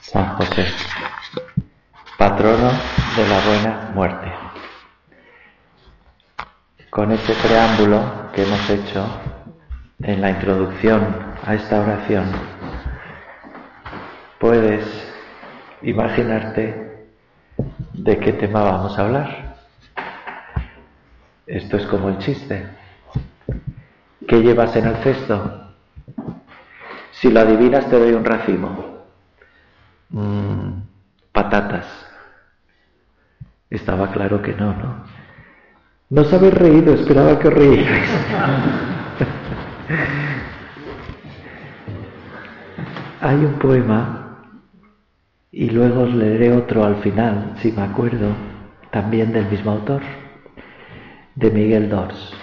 [0.00, 0.66] San José,
[2.16, 2.70] patrono
[3.16, 4.32] de la buena muerte.
[6.88, 9.06] Con este preámbulo que hemos hecho
[10.02, 12.32] en la introducción a esta oración,
[14.38, 14.84] puedes
[15.82, 17.06] imaginarte
[17.92, 19.56] de qué tema vamos a hablar.
[21.46, 22.66] Esto es como el chiste.
[24.26, 25.74] ¿Qué llevas en el cesto?
[27.12, 28.89] Si lo adivinas te doy un racimo.
[30.10, 30.82] Mm,
[31.32, 31.86] patatas.
[33.70, 35.04] Estaba claro que no, ¿no?
[36.10, 38.10] No os habéis reído, esperaba que reírais.
[43.20, 44.38] Hay un poema
[45.52, 48.34] y luego os leeré otro al final, si me acuerdo,
[48.90, 50.02] también del mismo autor,
[51.36, 52.34] de Miguel Dors.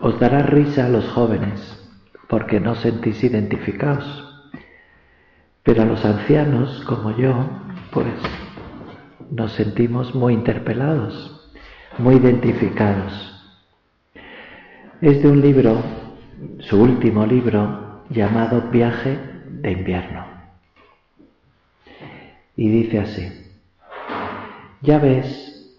[0.00, 1.74] Os dará risa a los jóvenes
[2.28, 4.27] porque no sentís identificados
[5.68, 7.46] pero los ancianos, como yo,
[7.90, 8.06] pues
[9.30, 11.52] nos sentimos muy interpelados,
[11.98, 13.38] muy identificados.
[15.02, 15.82] Es de un libro,
[16.60, 19.18] su último libro, llamado Viaje
[19.60, 20.24] de invierno.
[22.56, 23.28] Y dice así,
[24.80, 25.76] ya ves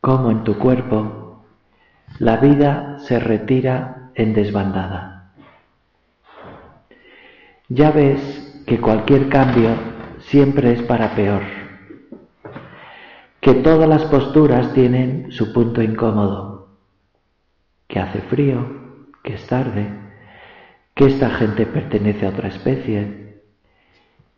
[0.00, 1.44] cómo en tu cuerpo
[2.18, 5.34] la vida se retira en desbandada.
[7.68, 9.70] Ya ves que cualquier cambio
[10.20, 11.42] siempre es para peor,
[13.40, 16.68] que todas las posturas tienen su punto incómodo,
[17.88, 18.64] que hace frío,
[19.24, 19.88] que es tarde,
[20.94, 23.40] que esta gente pertenece a otra especie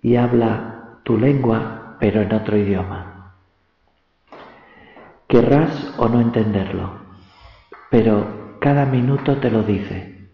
[0.00, 3.34] y habla tu lengua pero en otro idioma.
[5.28, 6.90] Querrás o no entenderlo,
[7.90, 10.30] pero cada minuto te lo dice,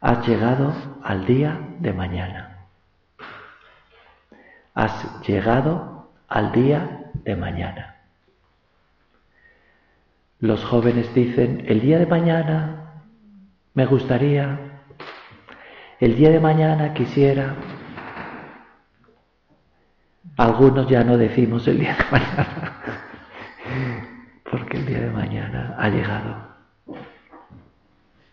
[0.00, 2.49] has llegado al día de mañana
[4.80, 7.96] has llegado al día de mañana.
[10.38, 13.02] Los jóvenes dicen, el día de mañana
[13.74, 14.58] me gustaría,
[15.98, 17.56] el día de mañana quisiera.
[20.38, 22.72] Algunos ya no decimos el día de mañana,
[24.50, 26.36] porque el día de mañana ha llegado.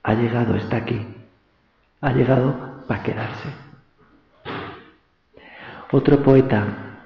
[0.04, 1.06] Ha llegado, está aquí.
[2.00, 3.67] Ha llegado para quedarse.
[5.90, 6.98] Otro poeta,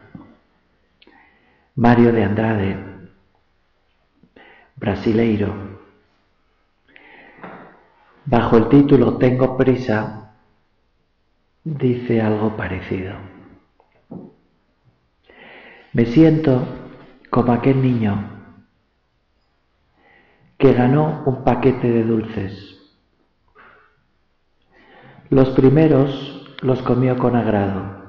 [1.75, 2.84] Mario de Andrade,
[4.75, 5.53] brasileiro,
[8.25, 10.34] bajo el título Tengo prisa,
[11.64, 13.14] dice algo parecido.
[15.94, 16.66] Me siento
[17.30, 18.31] como aquel niño
[20.58, 22.80] que ganó un paquete de dulces.
[25.30, 28.00] Los primeros los comió con agrado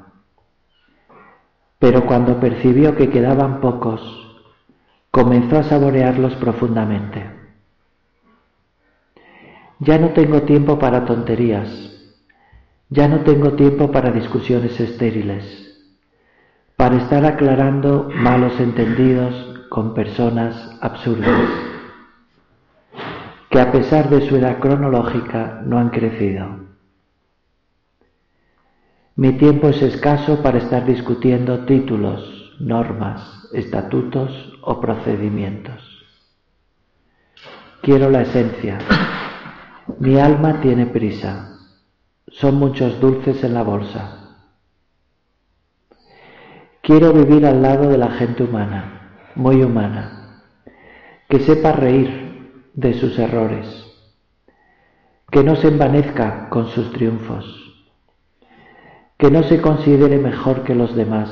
[1.83, 4.01] pero cuando percibió que quedaban pocos,
[5.11, 7.29] comenzó a saborearlos profundamente.
[9.81, 11.69] Ya no tengo tiempo para tonterías,
[12.89, 15.77] ya no tengo tiempo para discusiones estériles,
[16.77, 19.35] para estar aclarando malos entendidos
[19.69, 21.49] con personas absurdas,
[23.51, 26.62] que a pesar de su edad cronológica no han crecido.
[29.15, 35.83] Mi tiempo es escaso para estar discutiendo títulos, normas, estatutos o procedimientos.
[37.83, 38.79] Quiero la esencia.
[39.99, 41.59] Mi alma tiene prisa.
[42.29, 44.39] Son muchos dulces en la bolsa.
[46.81, 50.43] Quiero vivir al lado de la gente humana, muy humana,
[51.29, 53.67] que sepa reír de sus errores,
[55.31, 57.62] que no se envanezca con sus triunfos
[59.23, 61.31] que no se considere mejor que los demás,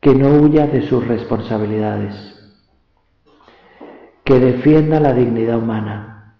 [0.00, 2.14] que no huya de sus responsabilidades,
[4.24, 6.38] que defienda la dignidad humana,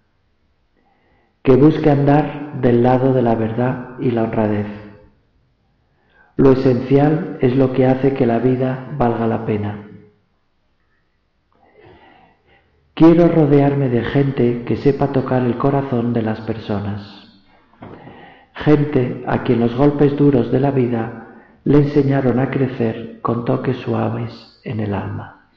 [1.42, 4.66] que busque andar del lado de la verdad y la honradez.
[6.36, 9.91] Lo esencial es lo que hace que la vida valga la pena.
[12.95, 17.16] Quiero rodearme de gente que sepa tocar el corazón de las personas
[18.66, 21.28] gente a quien los golpes duros de la vida
[21.63, 25.51] le enseñaron a crecer con toques suaves en el alma.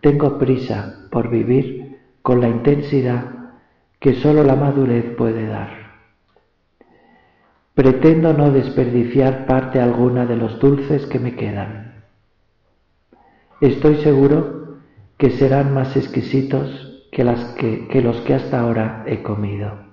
[0.00, 3.24] Tengo prisa por vivir con la intensidad
[3.98, 5.70] que sólo la madurez puede dar.
[7.74, 12.04] Pretendo no desperdiciar parte alguna de los dulces que me quedan.
[13.60, 14.78] Estoy seguro
[15.18, 19.83] que serán más exquisitos que, que los que hasta ahora he comido.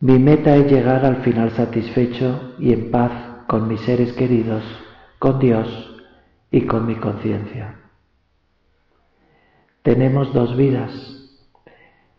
[0.00, 3.12] Mi meta es llegar al final satisfecho y en paz
[3.46, 4.62] con mis seres queridos,
[5.18, 6.02] con Dios
[6.50, 7.76] y con mi conciencia.
[9.82, 10.92] Tenemos dos vidas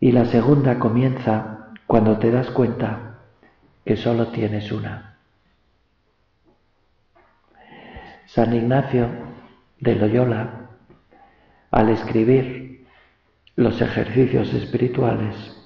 [0.00, 3.20] y la segunda comienza cuando te das cuenta
[3.84, 5.18] que solo tienes una.
[8.26, 9.08] San Ignacio
[9.78, 10.70] de Loyola,
[11.70, 12.86] al escribir
[13.54, 15.57] los ejercicios espirituales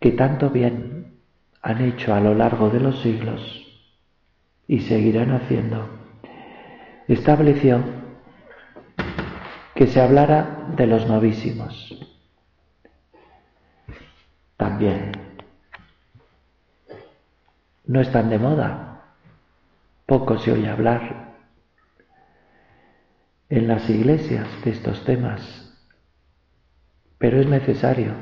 [0.00, 1.18] que tanto bien
[1.62, 3.66] han hecho a lo largo de los siglos
[4.66, 5.88] y seguirán haciendo,
[7.08, 7.82] estableció
[9.74, 11.98] que se hablara de los novísimos.
[14.56, 15.12] También.
[17.86, 19.14] No están de moda,
[20.04, 21.28] poco se oye hablar
[23.48, 25.74] en las iglesias de estos temas,
[27.16, 28.12] pero es necesario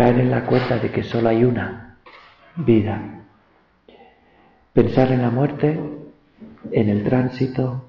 [0.00, 1.98] caer en la cuenta de que solo hay una
[2.56, 3.02] vida,
[4.72, 5.78] pensar en la muerte,
[6.72, 7.84] en el tránsito,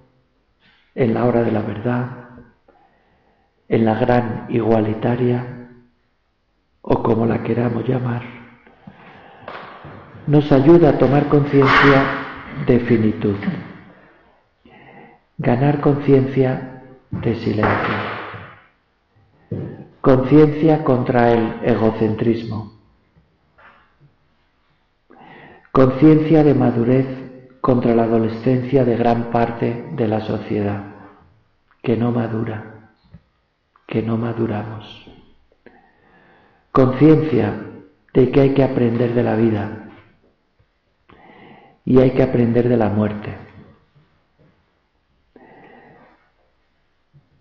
[0.93, 2.07] en la hora de la verdad,
[3.69, 5.69] en la gran igualitaria
[6.81, 8.23] o como la queramos llamar,
[10.27, 12.03] nos ayuda a tomar conciencia
[12.67, 13.37] de finitud,
[15.37, 17.95] ganar conciencia de silencio,
[20.01, 22.73] conciencia contra el egocentrismo,
[25.71, 27.07] conciencia de madurez
[27.61, 30.83] contra la adolescencia de gran parte de la sociedad,
[31.83, 32.89] que no madura,
[33.85, 35.07] que no maduramos.
[36.71, 37.53] Conciencia
[38.13, 39.89] de que hay que aprender de la vida
[41.85, 43.37] y hay que aprender de la muerte.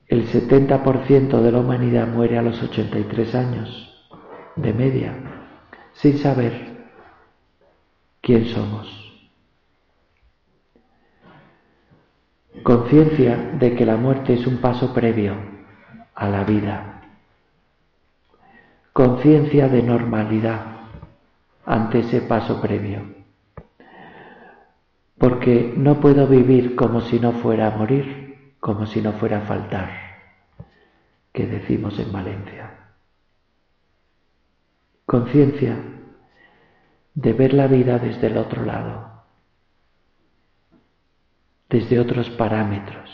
[0.09, 4.09] El 70% de la humanidad muere a los 83 años,
[4.57, 5.15] de media,
[5.93, 6.87] sin saber
[8.21, 9.01] quién somos.
[12.63, 15.35] Conciencia de que la muerte es un paso previo
[16.15, 17.03] a la vida.
[18.93, 20.67] Conciencia de normalidad
[21.65, 23.03] ante ese paso previo.
[25.17, 29.43] Porque no puedo vivir como si no fuera a morir, como si no fuera a
[29.43, 30.10] faltar,
[31.33, 32.71] que decimos en Valencia.
[35.07, 35.77] Conciencia
[37.15, 39.11] de ver la vida desde el otro lado
[41.71, 43.09] desde otros parámetros,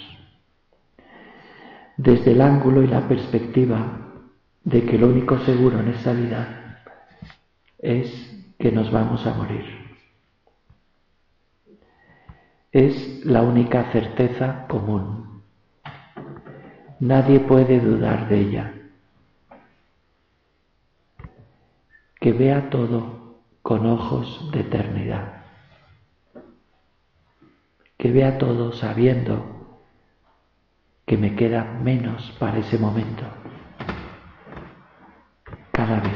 [1.98, 3.98] desde el ángulo y la perspectiva
[4.64, 6.82] de que lo único seguro en esta vida
[7.78, 8.10] es
[8.58, 9.64] que nos vamos a morir.
[12.72, 15.25] Es la única certeza común.
[17.00, 18.72] Nadie puede dudar de ella.
[22.20, 25.36] Que vea todo con ojos de eternidad
[28.06, 29.78] que vea todo sabiendo
[31.06, 33.24] que me queda menos para ese momento.
[35.72, 36.12] Cada vez.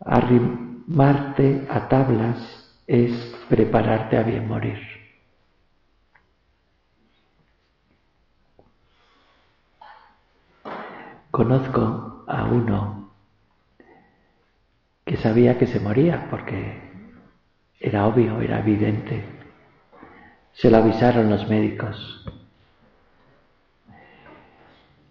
[0.00, 3.12] Arrimarte a tablas es
[3.48, 4.89] prepararte a bien morir.
[11.30, 13.10] Conozco a uno
[15.04, 16.80] que sabía que se moría porque
[17.80, 19.40] era obvio, era evidente
[20.60, 22.24] se lo avisaron los médicos.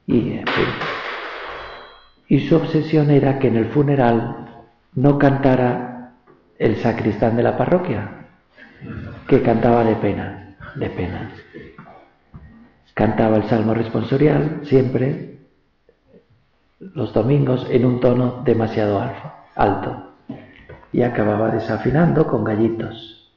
[0.08, 0.42] Y,
[2.48, 4.66] su obsesión era que en el funeral
[4.96, 6.14] no cantara
[6.58, 8.28] el sacristán de la parroquia,
[9.28, 11.32] que cantaba de pena, de pena.
[12.94, 15.39] Cantaba el salmo responsorial siempre,
[16.80, 19.04] los domingos, en un tono demasiado
[19.56, 20.10] alto
[20.92, 23.32] y acababa desafinando con gallitos.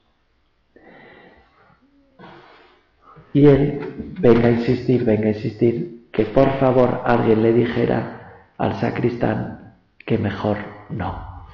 [3.33, 8.79] Y él, venga a insistir, venga a insistir, que por favor alguien le dijera al
[8.79, 10.57] sacristán que mejor
[10.89, 11.47] no.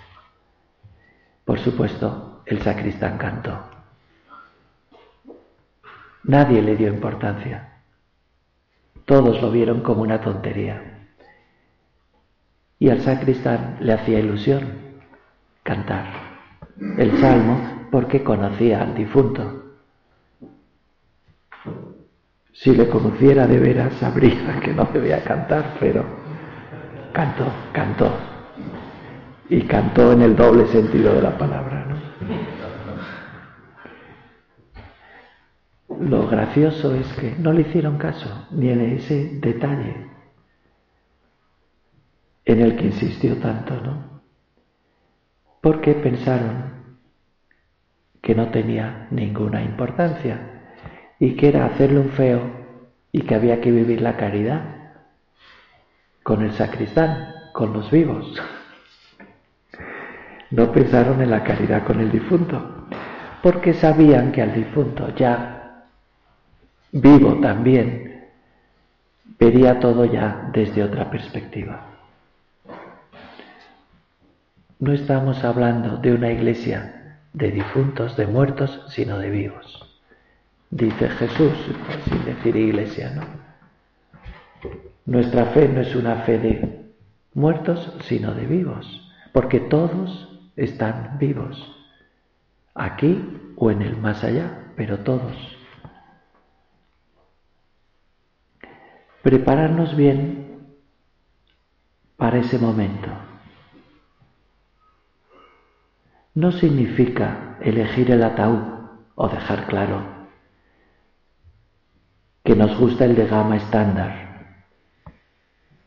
[1.46, 3.58] Por supuesto, el sacristán cantó.
[6.24, 7.78] Nadie le dio importancia.
[9.06, 10.89] Todos lo vieron como una tontería.
[12.80, 14.62] Y al sacristán le hacía ilusión
[15.64, 16.30] cantar
[16.98, 19.64] el salmo porque conocía al difunto.
[22.54, 26.06] Si le conociera de veras, sabría que no debía cantar, pero
[27.14, 28.12] cantó, cantó.
[29.50, 31.86] Y cantó en el doble sentido de la palabra.
[31.88, 32.00] ¿no?
[36.00, 40.09] Lo gracioso es que no le hicieron caso ni en ese detalle
[42.52, 44.10] en el que insistió tanto, ¿no?
[45.62, 46.72] porque pensaron
[48.22, 50.62] que no tenía ninguna importancia
[51.20, 52.42] y que era hacerle un feo
[53.12, 54.62] y que había que vivir la caridad
[56.24, 58.42] con el sacristán, con los vivos.
[60.52, 62.88] No pensaron en la caridad con el difunto,
[63.44, 65.86] porque sabían que al difunto ya
[66.92, 68.28] vivo también
[69.40, 71.89] vería todo ya desde otra perspectiva.
[74.80, 80.00] No estamos hablando de una iglesia de difuntos, de muertos, sino de vivos.
[80.70, 81.52] Dice Jesús,
[82.06, 83.24] sin decir iglesia, ¿no?
[85.06, 86.92] Nuestra fe no es una fe de
[87.34, 91.76] muertos, sino de vivos, porque todos están vivos,
[92.74, 95.36] aquí o en el más allá, pero todos.
[99.24, 100.62] Prepararnos bien
[102.16, 103.29] para ese momento.
[106.40, 108.64] No significa elegir el ataúd
[109.16, 110.02] o dejar claro
[112.46, 114.56] que nos gusta el de gama estándar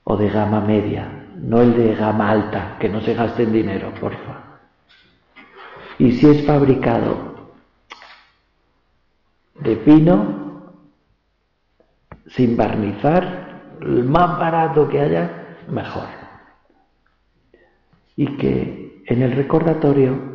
[0.05, 3.95] o de gama media, no el de gama alta, que no se gaste en dinero,
[3.99, 4.59] porfa.
[5.99, 7.35] Y si es fabricado
[9.59, 10.75] de pino,
[12.27, 16.09] sin barnizar, el más barato que haya, mejor.
[18.17, 20.32] Y que en el recordatorio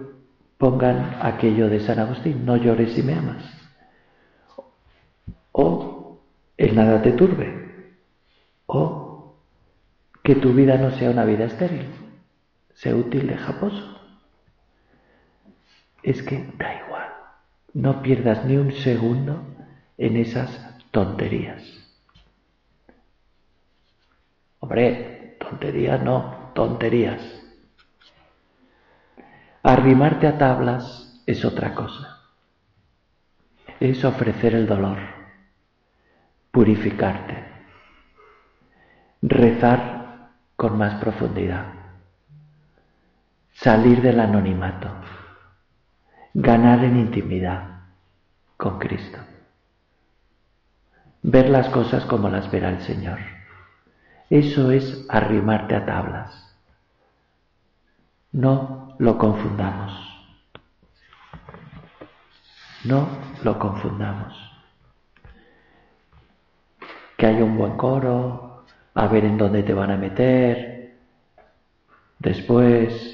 [0.58, 3.44] pongan aquello de San Agustín, no llores si me amas.
[5.52, 6.20] O
[6.58, 7.68] el nada te turbe
[8.66, 9.36] o
[10.24, 11.88] que tu vida no sea una vida estéril,
[12.74, 14.02] sea útil de japoso.
[16.04, 17.10] Es que da igual,
[17.74, 19.44] no pierdas ni un segundo
[19.98, 20.50] en esas
[20.92, 21.64] tonterías.
[24.60, 27.37] Hombre, tonterías no, tonterías.
[29.68, 32.20] Arrimarte a tablas es otra cosa.
[33.82, 34.98] Es ofrecer el dolor
[36.52, 37.44] purificarte,
[39.22, 41.66] rezar con más profundidad,
[43.56, 44.90] salir del anonimato,
[46.34, 47.82] ganar en intimidad
[48.56, 49.20] con Cristo,
[51.24, 53.20] ver las cosas como las verá el Señor.
[54.30, 56.56] Eso es arrimarte a tablas.
[58.32, 59.94] No lo confundamos.
[62.86, 63.08] No
[63.44, 64.48] lo confundamos
[67.18, 68.64] que haya un buen coro,
[68.94, 70.96] a ver en dónde te van a meter,
[72.20, 73.14] después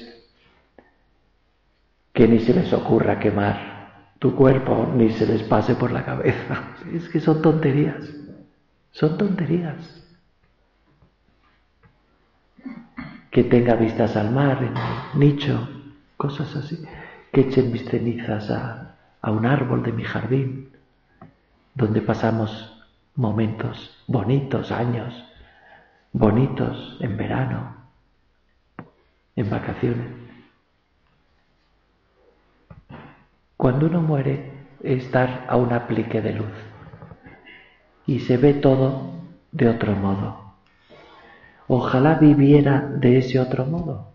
[2.12, 6.76] que ni se les ocurra quemar tu cuerpo, ni se les pase por la cabeza.
[6.92, 8.04] Es que son tonterías,
[8.92, 10.02] son tonterías.
[13.30, 15.68] Que tenga vistas al mar en nicho,
[16.24, 16.82] cosas así.
[17.32, 20.70] Que echen mis cenizas a, a un árbol de mi jardín,
[21.74, 22.50] donde pasamos
[23.14, 25.12] momentos bonitos, años
[26.12, 27.74] bonitos en verano,
[29.36, 30.06] en vacaciones.
[33.56, 34.52] Cuando uno muere,
[34.82, 36.56] estar a un aplique de luz
[38.06, 39.10] y se ve todo
[39.52, 40.54] de otro modo.
[41.66, 44.13] Ojalá viviera de ese otro modo.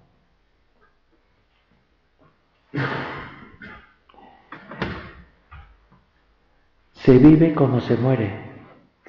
[6.94, 8.50] Se vive como se muere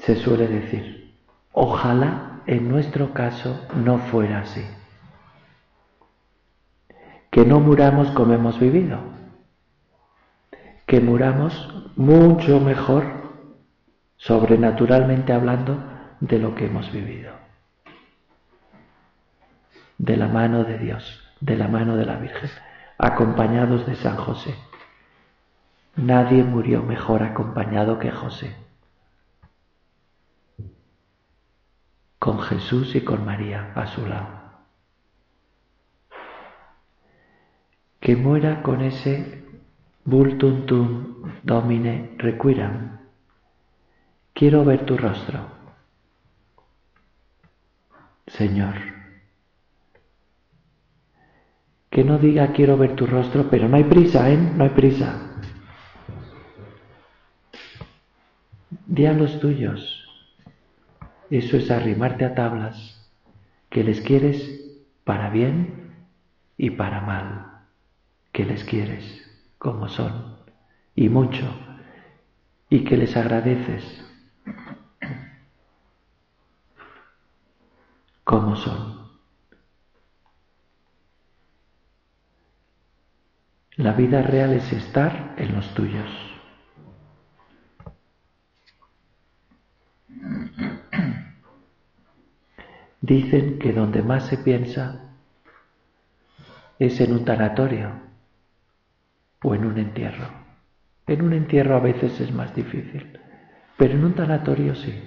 [0.00, 1.14] se suele decir.
[1.52, 4.64] Ojalá en nuestro caso no fuera así.
[7.30, 8.98] Que no muramos como hemos vivido.
[10.86, 13.04] Que muramos mucho mejor,
[14.16, 15.84] sobrenaturalmente hablando,
[16.20, 17.32] de lo que hemos vivido.
[19.98, 22.50] De la mano de Dios, de la mano de la Virgen,
[23.00, 24.54] acompañados de San José.
[25.96, 28.54] Nadie murió mejor acompañado que José.
[32.20, 34.28] con Jesús y con María a su lado.
[37.98, 39.42] Que muera con ese
[40.04, 43.00] vultuntum domine requiram.
[44.34, 45.40] Quiero ver tu rostro.
[48.26, 48.89] Señor.
[52.00, 54.38] Que no diga quiero ver tu rostro, pero no hay prisa, ¿eh?
[54.38, 55.36] No hay prisa.
[58.86, 60.08] Di a los tuyos
[61.28, 63.06] eso es arrimarte a tablas
[63.68, 64.40] que les quieres
[65.04, 65.92] para bien
[66.56, 67.64] y para mal,
[68.32, 69.04] que les quieres
[69.58, 70.38] como son
[70.94, 71.54] y mucho
[72.70, 73.84] y que les agradeces
[78.24, 78.99] como son.
[83.80, 86.06] La vida real es estar en los tuyos.
[93.00, 95.14] Dicen que donde más se piensa
[96.78, 97.92] es en un tanatorio
[99.42, 100.28] o en un entierro.
[101.06, 103.18] En un entierro a veces es más difícil,
[103.78, 105.02] pero en un tanatorio sí.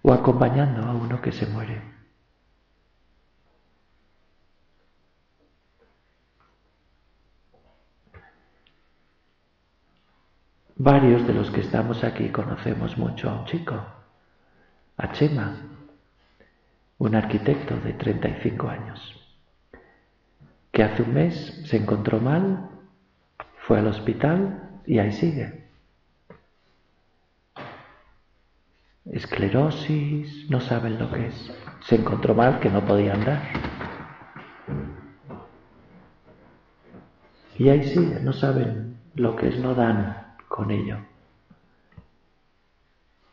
[0.00, 1.93] O acompañando a uno que se muere.
[10.76, 13.80] Varios de los que estamos aquí conocemos mucho a un chico,
[14.96, 15.56] a Chema,
[16.98, 19.38] un arquitecto de 35 años,
[20.72, 22.70] que hace un mes se encontró mal,
[23.68, 25.64] fue al hospital y ahí sigue.
[29.12, 31.52] Esclerosis, no saben lo que es.
[31.82, 33.42] Se encontró mal que no podía andar.
[37.58, 40.23] Y ahí sigue, no saben lo que es, no dan
[40.54, 40.98] con ello.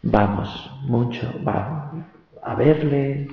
[0.01, 2.03] Vamos mucho, vamos
[2.41, 3.27] a verle.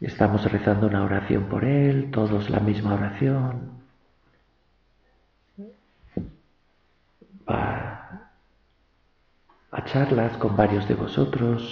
[0.00, 3.80] Estamos rezando una oración por él, todos la misma oración.
[7.48, 8.32] Va
[9.70, 11.62] a charlas con varios de vosotros.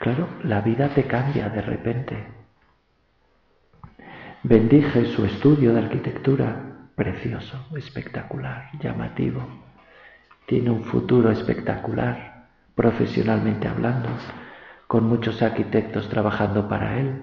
[0.00, 2.39] Claro, la vida te cambia de repente.
[4.42, 9.42] Bendije su estudio de arquitectura, precioso, espectacular, llamativo.
[10.46, 14.08] Tiene un futuro espectacular, profesionalmente hablando,
[14.86, 17.22] con muchos arquitectos trabajando para él,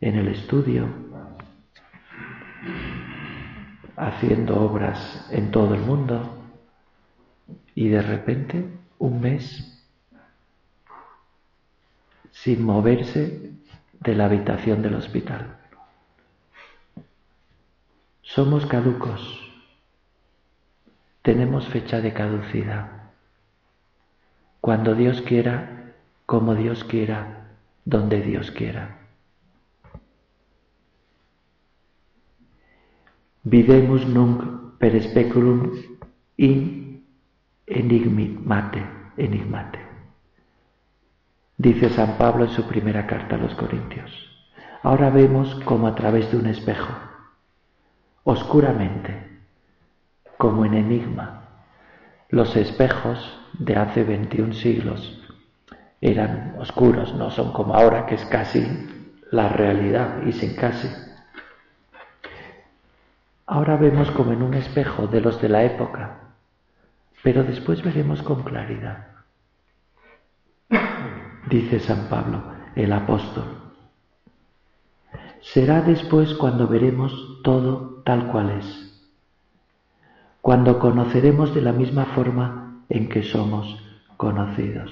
[0.00, 0.88] en el estudio,
[3.94, 6.42] haciendo obras en todo el mundo,
[7.74, 8.64] y de repente,
[8.98, 9.86] un mes,
[12.30, 13.52] sin moverse
[14.00, 15.57] de la habitación del hospital.
[18.34, 19.22] Somos caducos.
[21.22, 22.90] Tenemos fecha de caducidad.
[24.60, 25.94] Cuando Dios quiera,
[26.26, 27.48] como Dios quiera,
[27.86, 28.98] donde Dios quiera.
[33.44, 35.72] Videmus nunc per speculum
[36.36, 37.02] in
[37.66, 38.84] enigmate,
[39.16, 39.78] enigmate.
[41.56, 44.12] Dice San Pablo en su primera carta a los Corintios.
[44.82, 47.07] Ahora vemos como a través de un espejo
[48.30, 49.40] oscuramente,
[50.36, 51.44] como en enigma.
[52.28, 53.18] Los espejos
[53.54, 55.18] de hace 21 siglos
[56.02, 58.66] eran oscuros, no son como ahora que es casi
[59.30, 60.90] la realidad y sin casi.
[63.46, 66.34] Ahora vemos como en un espejo de los de la época,
[67.22, 69.06] pero después veremos con claridad.
[71.48, 72.42] Dice San Pablo,
[72.76, 73.68] el apóstol,
[75.40, 78.66] Será después cuando veremos todo tal cual es,
[80.40, 83.84] cuando conoceremos de la misma forma en que somos
[84.16, 84.90] conocidos.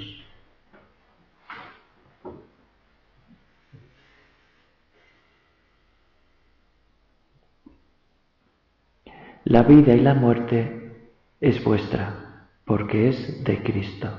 [9.45, 11.09] La vida y la muerte
[11.41, 14.11] es vuestra, porque es de Cristo,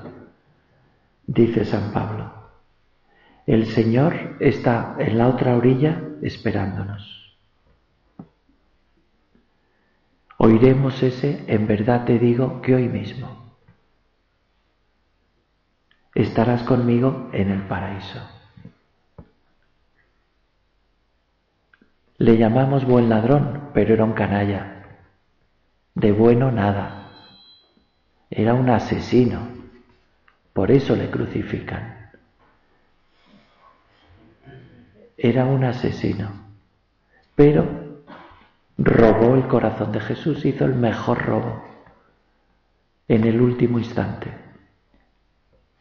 [1.24, 2.32] dice San Pablo.
[3.46, 7.17] El Señor está en la otra orilla esperándonos.
[10.38, 13.54] Oiremos ese, en verdad te digo, que hoy mismo.
[16.14, 18.20] Estarás conmigo en el paraíso.
[22.16, 24.82] Le llamamos buen ladrón, pero era un canalla.
[25.94, 27.12] De bueno nada.
[28.30, 29.46] Era un asesino.
[30.52, 31.98] Por eso le crucifican.
[35.18, 36.30] era un asesino,
[37.34, 37.87] pero
[38.78, 41.64] robó el corazón de Jesús, hizo el mejor robo
[43.08, 44.32] en el último instante,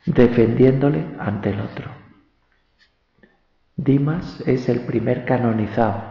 [0.06, 1.92] defendiéndole ante el otro.
[3.76, 6.04] Dimas es el primer canonizado,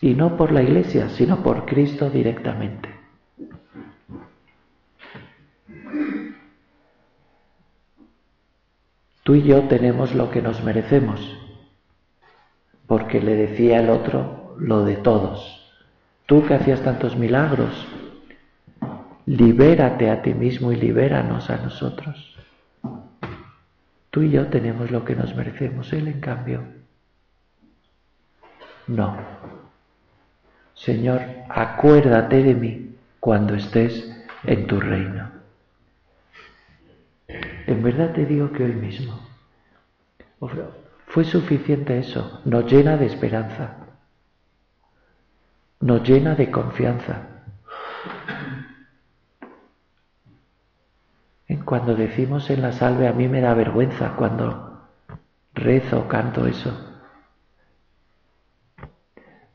[0.00, 2.90] y no por la iglesia, sino por Cristo directamente.
[9.22, 11.36] Tú y yo tenemos lo que nos merecemos,
[12.86, 15.65] porque le decía el otro lo de todos.
[16.26, 17.86] Tú que hacías tantos milagros,
[19.26, 22.36] libérate a ti mismo y libéranos a nosotros.
[24.10, 26.64] Tú y yo tenemos lo que nos merecemos, Él en cambio.
[28.86, 29.16] No.
[30.74, 34.10] Señor, acuérdate de mí cuando estés
[34.44, 35.30] en tu reino.
[37.28, 39.20] En verdad te digo que hoy mismo
[41.08, 43.85] Fue suficiente eso, nos llena de esperanza,
[45.80, 47.36] nos llena de confianza.
[51.66, 54.86] Cuando decimos en la salve, a mí me da vergüenza cuando
[55.52, 56.72] rezo, canto eso.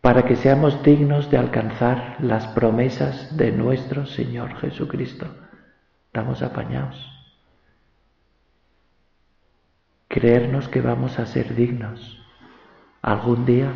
[0.01, 5.25] Para que seamos dignos de alcanzar las promesas de nuestro Señor Jesucristo.
[6.07, 6.97] Estamos apañados.
[10.09, 12.19] Creernos que vamos a ser dignos
[13.01, 13.71] algún día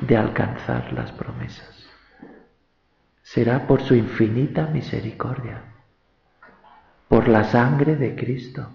[0.00, 1.79] de alcanzar las promesas.
[3.32, 5.62] Será por su infinita misericordia
[7.06, 8.72] por la sangre de Cristo.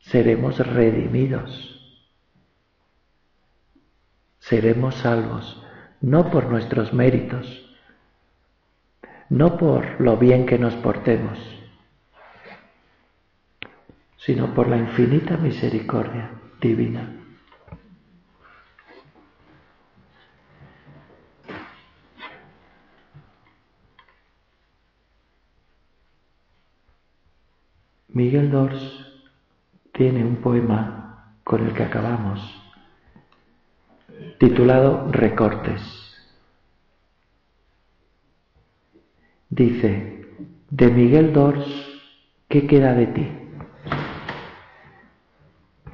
[0.00, 1.48] Seremos redimidos.
[4.40, 5.62] Seremos salvos,
[6.00, 7.72] no por nuestros méritos,
[9.28, 11.38] no por lo bien que nos portemos,
[14.16, 17.23] sino por la infinita misericordia divina.
[28.14, 28.80] Miguel Dors
[29.92, 32.40] tiene un poema con el que acabamos,
[34.38, 35.82] titulado Recortes.
[39.50, 40.28] Dice,
[40.70, 41.66] de Miguel Dors,
[42.46, 43.28] ¿qué queda de ti?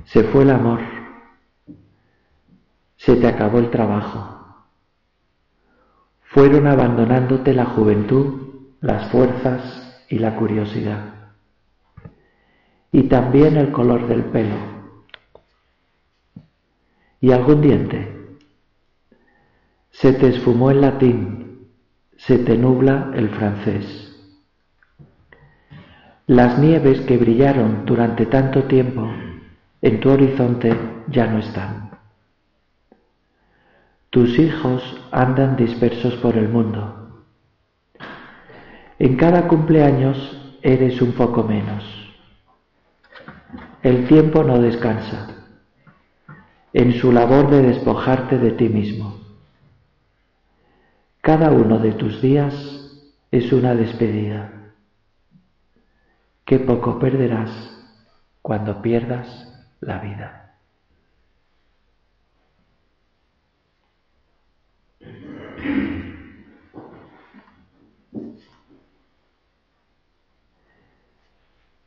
[0.04, 0.80] Se fue el amor,
[2.96, 4.66] se te acabó el trabajo,
[6.24, 11.19] fueron abandonándote la juventud, las fuerzas y la curiosidad
[12.92, 14.70] y también el color del pelo
[17.20, 18.16] y algún diente.
[19.90, 21.68] Se te esfumó el latín,
[22.16, 24.07] se te nubla el francés.
[26.26, 29.11] Las nieves que brillaron durante tanto tiempo
[29.83, 30.74] en tu horizonte
[31.09, 31.90] ya no están.
[34.11, 37.24] Tus hijos andan dispersos por el mundo.
[38.98, 41.99] En cada cumpleaños eres un poco menos.
[43.82, 45.28] El tiempo no descansa
[46.74, 49.18] en su labor de despojarte de ti mismo.
[51.22, 52.54] Cada uno de tus días
[53.30, 54.74] es una despedida.
[56.44, 57.50] Qué poco perderás
[58.42, 59.48] cuando pierdas
[59.80, 60.56] la vida.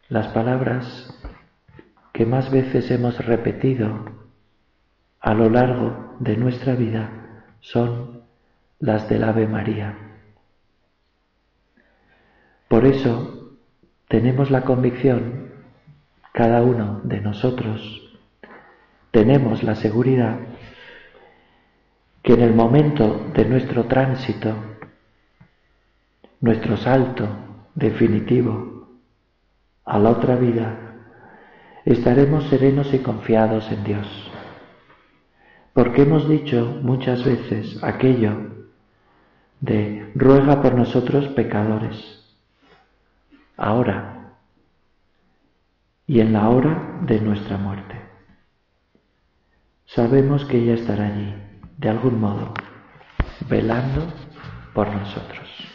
[0.10, 1.13] Las palabras
[2.14, 4.06] que más veces hemos repetido
[5.20, 7.10] a lo largo de nuestra vida
[7.60, 8.22] son
[8.80, 9.98] las del Ave María.
[12.68, 13.58] Por eso
[14.08, 15.52] tenemos la convicción,
[16.34, 18.20] cada uno de nosotros,
[19.12, 20.40] tenemos la seguridad
[22.22, 24.56] que en el momento de nuestro tránsito,
[26.42, 27.28] nuestro salto
[27.76, 28.88] definitivo
[29.86, 30.93] a la otra vida,
[31.86, 34.32] estaremos serenos y confiados en Dios.
[35.74, 38.52] Porque hemos dicho muchas veces aquello
[39.60, 41.96] de ruega por nosotros pecadores,
[43.58, 44.36] ahora
[46.06, 48.02] y en la hora de nuestra muerte.
[49.86, 51.34] Sabemos que ella estará allí,
[51.78, 52.54] de algún modo,
[53.48, 54.06] velando
[54.74, 55.73] por nosotros.